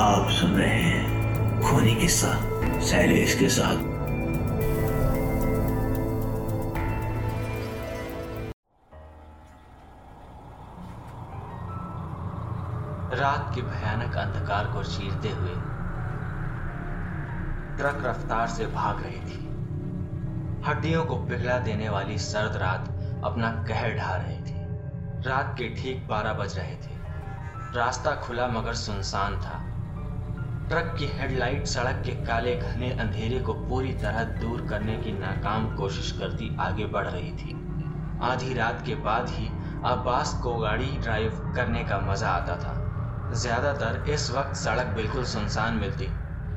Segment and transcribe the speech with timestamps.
[0.00, 2.28] आप सुन रहे हैं खूनी किस्सा
[2.80, 3.76] शैलेश के साथ।
[13.14, 15.54] रात के भयानक अंधकार को चीरते हुए
[17.76, 19.40] ट्रक रफ्तार से भाग रही थी।
[20.66, 22.88] हड्डियों को पिघला देने वाली सर्द रात
[23.24, 24.56] अपना कहर ढा रही थी।
[25.28, 26.96] रात के ठीक बारह बज रहे थे।
[27.76, 29.67] रास्ता खुला मगर सुनसान था।
[30.68, 35.68] ट्रक की हेडलाइट सड़क के काले घने अंधेरे को पूरी तरह दूर करने की नाकाम
[35.76, 37.54] कोशिश करती आगे बढ़ रही थी।
[38.22, 39.48] आधी रात के बाद ही
[39.84, 45.74] अब्बास को गाड़ी ड्राइव करने का मज़ा आता था। ज़्यादातर इस वक्त सड़क बिल्कुल सुनसान
[45.74, 46.08] मिलती,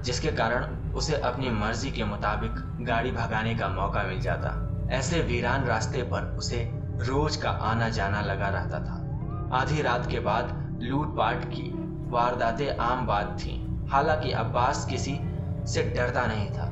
[0.04, 4.55] जिसके कारण उसे अपनी मर्ज़ी के मुताबिक गाड़ी भगाने का मौका मिल जाता।
[4.91, 6.64] ऐसे वीरान रास्ते पर उसे
[7.02, 11.72] रोज का आना जाना लगा रहता था। आधी रात के बाद लूटपाट की
[12.12, 13.61] वारदातें आम बात थी।
[13.91, 15.20] हालाँकि अब्बास किसी
[15.68, 16.70] से डरता नहीं था।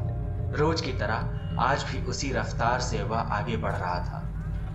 [0.57, 4.21] रोज की तरह आज भी उसी रफ्तार से वह आगे बढ़ रहा था।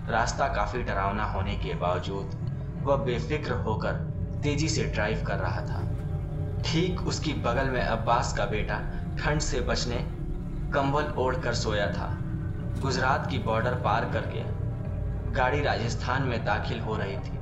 [0.09, 2.35] रास्ता काफ़ी डरावना होने के बावजूद
[2.83, 3.93] वह बेफिक्र होकर
[4.43, 5.81] तेज़ी से ड्राइव कर रहा था।
[6.65, 8.79] ठीक उसकी बगल में अब्बास का बेटा
[9.19, 9.95] ठंड से बचने
[10.73, 12.09] कंबल ओढ़ कर सोया था।
[12.81, 14.43] गुजरात की बॉर्डर पार करके
[15.31, 17.37] गाड़ी राजस्थान में दाखिल हो रही थी।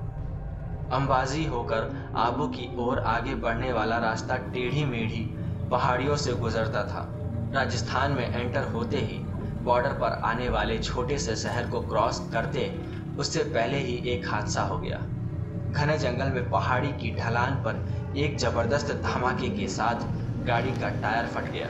[0.91, 5.25] अंबाजी होकर आबू की ओर आगे बढ़ने वाला रास्ता टेढ़ी मेढ़ी
[5.71, 7.07] पहाड़ियों से गुजरता था।
[7.53, 9.17] राजस्थान में एंटर होते ही
[9.63, 12.67] बॉर्डर पर आने वाले छोटे से शहर को क्रॉस करते
[13.19, 14.97] उससे पहले ही एक हादसा हो गया।
[15.71, 20.05] घने जंगल में पहाड़ी की ढलान पर एक ज़बरदस्त धमाके के साथ
[20.45, 21.67] गाड़ी का टायर फट गया।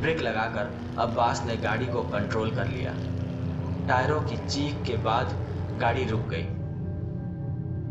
[0.00, 2.92] ब्रेक लगाकर अब्बास ने गाड़ी को कंट्रोल कर लिया।
[3.88, 5.32] टायरों की चीख के बाद
[5.80, 6.46] गाड़ी रुक गई।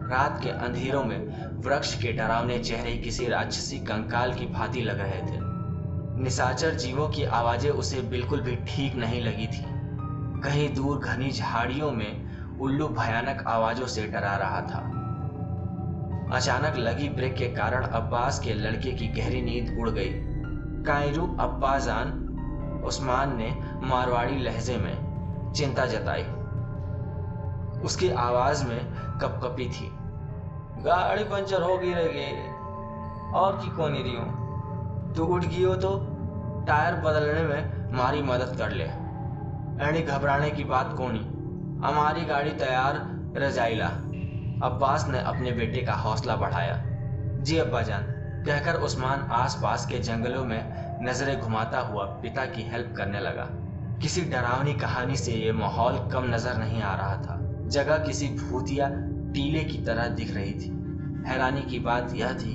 [0.07, 1.17] रात के अंधेरों में
[1.61, 5.39] वृक्ष के डरावने चेहरे किसी राक्षसी कंकाल की भांति लग रहे थे।
[6.23, 9.63] निशाचर जीवों की आवाज़ें उसे बिल्कुल भी ठीक नहीं लगी थी।
[10.41, 12.27] कहीं दूर घनी झाड़ियों में
[12.59, 14.79] उल्लू भयानक आवाजों से डरा रहा था।
[16.35, 20.09] अचानक लगी ब्रेक के कारण अब्बास के लड़के की गहरी नींद उड़ गई।
[20.83, 22.23] कायरू अब्बाजान
[22.85, 26.23] उस्मान ने मारवाड़ी लहजे में चिंता जताई।
[27.83, 28.79] उसकी आवाज़ में
[29.19, 29.89] कपकपी थी।
[30.83, 31.93] गाड़ी पंचर हो गई
[33.33, 35.13] और की कौन रही हूँ?
[35.15, 35.97] तू उठ गई हो तो
[36.67, 38.83] टायर बदलने में मारी मदद कर ले।
[39.87, 41.19] एनी घबराने की बात कोनी।
[41.87, 43.01] हमारी गाड़ी तैयार
[43.37, 43.87] रजाइला।
[44.63, 46.81] अब्बास ने अपने बेटे का हौसला बढ़ाया।
[47.39, 48.03] जी अब्बा जान
[48.45, 53.47] कहकर उस्मान आसपास के जंगलों में नज़रें घुमाता हुआ पिता की हेल्प करने लगा।
[54.01, 57.35] किसी डरावनी कहानी से ये माहौल कम नज़र नहीं आ रहा था।
[57.67, 58.89] जगह किसी भूतिया
[59.33, 60.69] टीले की तरह दिख रही थी।
[61.27, 62.53] हैरानी की बात यह थी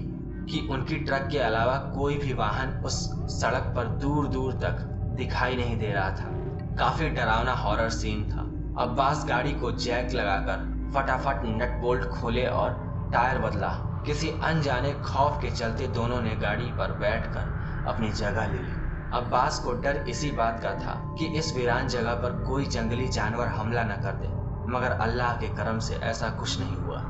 [0.50, 4.80] कि उनकी ट्रक के अलावा कोई भी वाहन उस सड़क पर दूर दूर तक
[5.16, 6.30] दिखाई नहीं दे रहा था।
[6.78, 8.40] काफ़ी डरावना हॉरर सीन था।
[8.82, 12.70] अब्बास गाड़ी को जैक लगाकर फटाफट नट बोल्ट खोले और
[13.12, 13.68] टायर बदला।
[14.06, 18.80] किसी अनजाने खौफ के चलते दोनों ने गाड़ी पर बैठकर अपनी जगह ले ली।
[19.12, 23.46] अब्बास को डर इसी बात का था कि इस वीरान जगह पर कोई जंगली जानवर
[23.46, 27.00] हमला न कर दे। मगर अल्लाह के करम से ऐसा कुछ नहीं हुआ।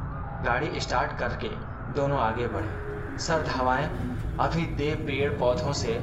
[0.44, 1.48] गाड़ी स्टार्ट करके
[1.94, 3.88] दोनों आगे बढ़े। सर्द हवाएँ,
[4.40, 5.98] अभी दे पेड़ पौधों से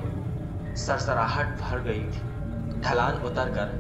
[0.77, 3.77] सरसराहट भर गई थी। ढलान उतर कर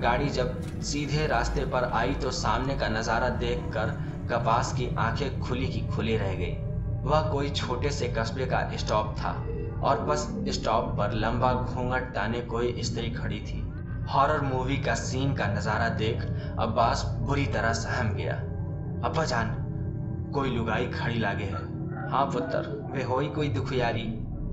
[0.00, 3.90] गाड़ी जब सीधे रास्ते पर आई तो सामने का नज़ारा देखकर
[4.30, 6.56] कपास की आँखें खुली की खुली रह गई।
[7.04, 9.32] वह कोई छोटे से कस्बे का स्टॉप था
[9.82, 13.60] और बस स्टॉप पर लंबा घूंघट ताने कोई स्त्री खड़ी थी।
[14.14, 16.22] हॉरर मूवी का सीन का नज़ारा देख
[16.58, 18.34] अब्बास बुरी तरह सहम गया।
[19.04, 19.50] अब्बा जान,
[20.34, 21.60] कोई लुगाई खड़ी लागे है?
[22.10, 24.02] हाँ पुत्र, वे हो कोई दुखियारी।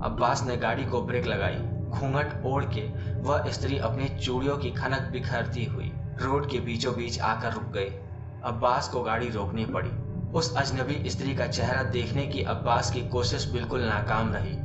[0.02, 1.56] अब्बास ने गाड़ी को ब्रेक लगाई।
[1.88, 2.80] घूंघट ओढ़ के
[3.20, 7.90] वह स्त्री अपनी चूड़ियों की खनक बिखरती हुई रोड के बीचों बीच आकर रुक गई।
[8.44, 9.90] अब्बास को गाड़ी रोकनी पड़ी।
[10.32, 14.58] उस अजनबी स्त्री का चेहरा देखने की अब्बास की कोशिश बिल्कुल नाकाम रही।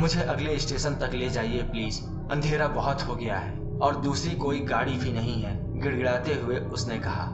[0.00, 4.60] मुझे अगले स्टेशन तक ले जाइए, प्लीज़। अंधेरा बहुत हो गया है। और दूसरी कोई
[4.60, 7.24] गाड़ी भी नहीं है, गिड़गिड़ाते हुए उसने कहा।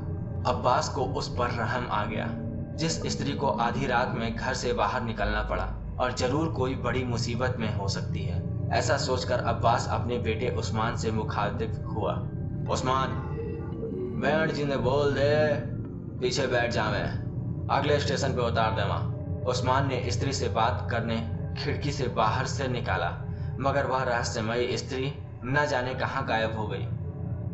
[0.46, 2.26] अब्बास को उस पर रहम आ गया,
[2.76, 5.64] जिस स्त्री को आधी रात में घर से बाहर निकलना पड़ा,
[6.00, 10.96] और ज़रूर कोई बड़ी मुसीबत में हो सकती है। ऐसा सोचकर अब्बास अपने बेटे उस्मान
[10.96, 12.12] से मुखातिब हुआ।
[12.72, 13.08] उस्मान
[14.22, 15.54] बैंड जी ने बोल दे,
[16.20, 17.00] पीछे बैठ जावे
[17.70, 21.16] अगले स्टेशन पे उतार दे वहाँ उस्मान ने स्त्री से बात करने,
[21.58, 23.08] खिड़की से बाहर से निकाला,
[23.60, 25.12] मगर वह रहस्यमय स्त्री
[25.48, 26.84] न जाने कहाँ गायब हो गई।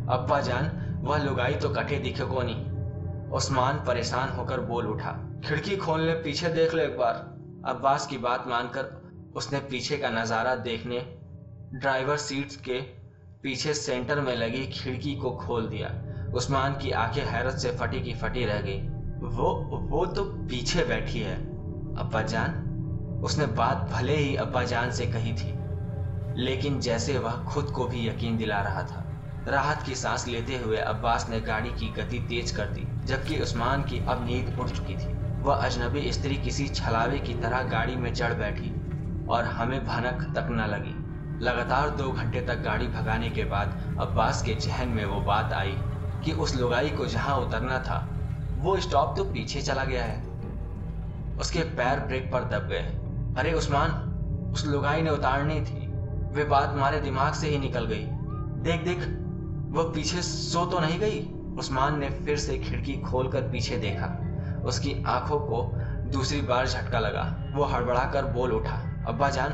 [0.08, 0.70] अब्बा जान,
[1.02, 5.12] वह लुगाई तो कटे दिखे को नहीं। उस्मान परेशान होकर बोल उठा,
[5.44, 7.14] खिड़की खोलने पीछे देख लो एक बार।
[7.66, 10.98] अब्बास की बात मानकर उसने पीछे का नज़ारा देखने
[11.74, 12.80] ड्राइवर सीट के
[13.42, 15.90] पीछे सेंटर में लगी खिड़की को खोल दिया।
[16.34, 18.78] उस्मान की आँखें हैरत से फटी की फटी रह गई।
[19.36, 19.52] वो
[19.90, 21.34] वो तो पीछे बैठी है।
[21.96, 25.52] अब्बा जान, उसने बात भले ही अब्बा जान से कही थी।
[26.36, 29.04] लेकिन जैसे वह खुद को भी यकीन दिला रहा था।
[29.48, 33.82] राहत की सांस लेते हुए अब्बास ने गाड़ी की गति तेज कर दी, जबकि उस्मान
[33.82, 38.12] की अब नींद उड़ चुकी थी। वह अजनबी स्त्री किसी छलावे की तरह गाड़ी में
[38.14, 38.70] चढ़ बैठी
[39.28, 40.94] और हमें भनक तक न लगी।
[41.44, 45.76] लगातार दो घंटे तक गाड़ी भगाने के बाद अब्बास के जहन में वो बात आई
[46.24, 48.08] कि उस लुगाई को जहाँ उतरना था,
[48.58, 50.22] वो स्टॉप तो पीछे चला गया है।
[51.38, 52.84] उसके पैर ब्रेक पर दब गए
[53.38, 53.90] अरे उस्मान,
[54.52, 55.83] उस लुगाई ने उतारनी थी।
[56.34, 58.06] वे बात हमारे दिमाग से ही निकल गई।
[58.62, 58.98] देख देख
[59.72, 61.20] वह पीछे सो तो नहीं गई?
[61.58, 64.06] उस्मान ने फिर से खिड़की खोलकर पीछे देखा।
[64.64, 65.72] उसकी आँखों को
[66.10, 69.52] दूसरी बार झटका लगा। वो हड़बड़ा कर बोल उठा, अब्बा जान,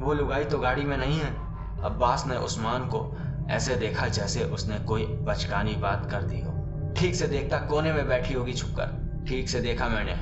[0.00, 1.34] वो लुगाई तो गाड़ी में नहीं है।
[1.82, 3.16] अब्बास ने उस्मान को
[3.50, 6.52] ऐसे देखा जैसे उसने कोई बचकानी बात कर दी हो।
[6.96, 10.14] ठीक से देखता कोने में बैठी होगी छुपकर। ठीक से देखा मैंने,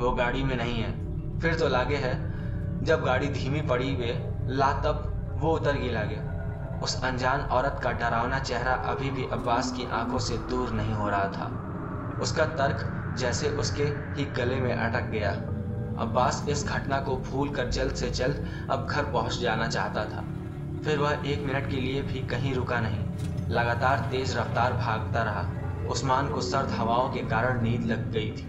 [0.00, 0.92] वो गाड़ी में नहीं है।
[1.38, 2.14] फिर तो लागे है,
[2.84, 5.07] जब गाड़ी धीमी पड़ी वे ला तब
[5.38, 10.18] वो उतर गिला गया। उस अनजान औरत का डरावना चेहरा अभी भी अब्बास की आँखों
[10.18, 13.84] से दूर नहीं हो रहा था। उसका तर्क जैसे उसके
[14.16, 15.30] ही गले में अटक गया।
[16.00, 20.24] अब्बास इस घटना को भूल कर जल्द से जल्द अब घर पहुँच जाना चाहता था।
[20.84, 23.06] फिर वह एक मिनट के लिए भी कहीं रुका नहीं।
[23.50, 28.46] लगातार तेज रफ्तार भागता रहा। उस्मान को सर्द हवाओं के कारण नींद लग गई थी।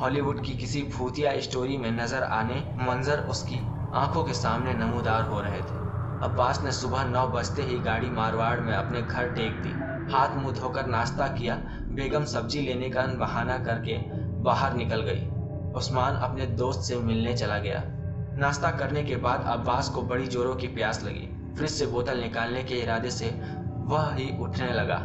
[0.00, 3.58] हॉलीवुड की किसी भूतिया स्टोरी में नज़र आने, मंजर उसकी
[3.94, 5.81] आँखों के सामने नमूदार हो रहे थे।
[6.22, 9.70] अब्बास ने सुबह नौ बजते ही गाड़ी मारवाड़ में अपने घर टेक दी।
[10.12, 11.54] हाथ मुँह धोकर नाश्ता किया,
[11.88, 13.98] बेगम सब्ज़ी लेने का बहाना करके
[14.42, 15.26] बाहर निकल गई।
[15.72, 17.82] उस्मान अपने दोस्त से मिलने चला गया।
[18.38, 22.62] नाश्ता करने के बाद अब्बास को बड़ी जोरों की प्यास लगी। फ्रिज से बोतल निकालने
[22.62, 23.30] के इरादे से
[23.86, 25.00] वह ही उठने लगा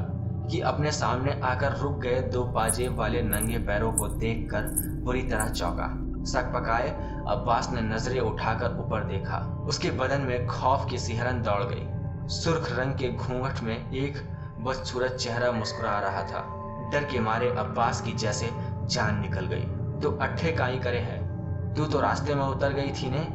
[0.52, 4.62] कि अपने सामने आकर रुक गए दो पाजेब वाले नंगे पैरों को देखकर
[5.04, 6.90] बुरी तरह चौंका। सक पकाए,
[7.28, 9.38] अब्बास ने नज़रें उठाकर ऊपर देखा।
[9.68, 11.88] उसके बदन में खौफ की सिहरन दौड़ गई।
[12.28, 14.18] सुर्ख रंग के घूंघट में एक
[14.60, 16.54] बदसूरत चेहरा मुस्कुरा रहा था।
[16.92, 18.50] डर के मारे अब्बास की जैसे
[18.86, 19.66] जान निकल गई।
[20.02, 21.28] तो अट्ठे काई करे है?
[21.74, 23.28] तू तो रास्ते में उतर गई थी ने?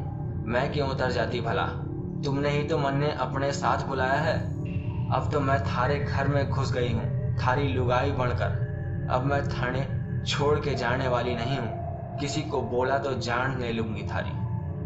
[0.51, 1.65] मैं क्यों उतर जाती भला?
[2.25, 4.39] तुमने ही तो मन ने अपने साथ बुलाया है।
[5.11, 9.87] अब तो मैं थारे घर में घुस गई हूँ। थारी लुगाई बनकर अब मैं थाने
[10.25, 11.82] छोड़ के जाने वाली नहीं हूँ।
[12.19, 14.29] किसी को बोला तो जान ले लूँगी थारी।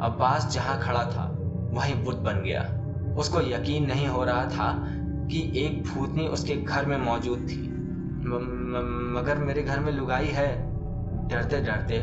[0.02, 1.38] अब्बास जहाँ खड़ा था
[1.72, 2.62] वहीं बुत बन गया।
[3.16, 4.86] उसको यकीन नहीं हो रहा था
[5.32, 10.26] कि एक भूतनी उसके घर में मौजूद थी। म, म, मगर मेरे घर में लुगाई
[10.26, 10.78] है।
[11.28, 11.96] डरते डरते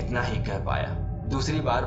[0.00, 0.88] इतना ही कह पाया।
[1.28, 1.84] दूसरी बार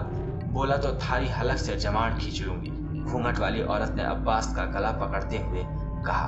[0.47, 2.69] बोला तो थारी हलक से जमाट खींच लूँगी।
[3.03, 5.63] घूंघट वाली औरत ने अब्बास का गला पकड़ते हुए
[6.05, 6.27] कहा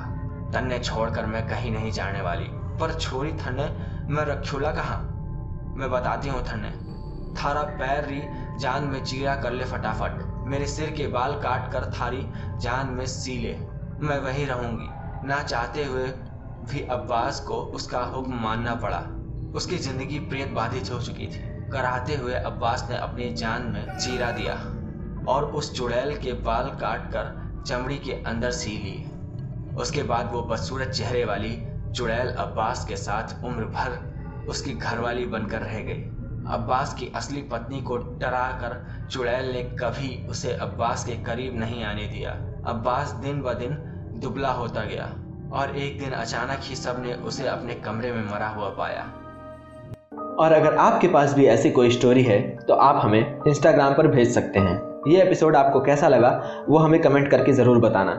[0.52, 3.64] तन्ने छोड़कर मैं कहीं नहीं जाने वाली। पर छोरी थन्ने
[4.14, 5.09] मैं रखूला कहा?
[5.76, 6.70] मैं बताती हूँ थने
[7.34, 8.22] थारा पैर री
[8.60, 12.26] जान में चीरा कर ले फटाफट। मेरे सिर के बाल काट कर थारी
[12.60, 13.54] जान में सी ले।
[14.00, 14.88] मैं वहीं रहूँगी।
[15.28, 16.06] ना चाहते हुए
[16.70, 19.00] भी अब्बास को उसका हुक्म मानना पड़ा।
[19.54, 24.30] उसकी ज़िंदगी प्रेत बाधित हो चुकी थी। कराते हुए अब्बास ने अपनी जान में चीरा
[24.30, 24.54] दिया
[25.32, 27.34] और उस चुड़ैल के बाल काट कर
[27.66, 28.98] चमड़ी के अंदर सी ली।
[29.76, 31.56] उसके बाद वो बदसूरत चेहरे वाली
[31.94, 33.98] चुड़ैल अब्बास के साथ उम्र भर
[34.50, 36.02] उसकी घरवाली बनकर रह गई।
[36.50, 38.76] अब्बास की असली पत्नी को डरा कर
[39.08, 42.30] चुड़ैल ने कभी उसे अब्बास के करीब नहीं आने दिया।
[42.66, 43.76] अब्बास दिन ब दिन
[44.20, 45.04] दुबला होता गया
[45.52, 49.02] और एक दिन अचानक ही सबने उसे अपने कमरे में मरा हुआ पाया।
[50.36, 54.32] और अगर आपके पास भी ऐसी कोई स्टोरी है तो आप हमें इंस्टाग्राम पर भेज
[54.34, 54.76] सकते हैं।
[55.08, 56.30] ये एपिसोड आपको कैसा लगा,
[56.68, 58.14] वो हमें कमेंट करके ज़रूर बताना।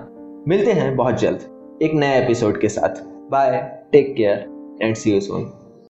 [0.48, 3.60] मिलते हैं बहुत जल्द एक नए एपिसोड के साथ। Bye
[3.92, 5.52] take care and see you soon